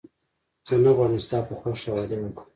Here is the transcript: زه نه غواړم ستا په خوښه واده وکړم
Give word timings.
زه 0.67 0.75
نه 0.85 0.91
غواړم 0.95 1.19
ستا 1.25 1.37
په 1.47 1.53
خوښه 1.59 1.89
واده 1.95 2.15
وکړم 2.19 2.47